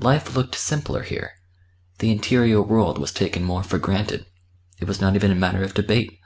Life 0.00 0.34
looked 0.34 0.56
simpler 0.56 1.04
here; 1.04 1.30
the 2.00 2.10
interior 2.10 2.60
world 2.60 2.98
was 2.98 3.12
taken 3.12 3.44
more 3.44 3.62
for 3.62 3.78
granted; 3.78 4.26
it 4.80 4.88
was 4.88 5.00
not 5.00 5.14
even 5.14 5.30
a 5.30 5.36
matter 5.36 5.62
of 5.62 5.74
debate. 5.74 6.18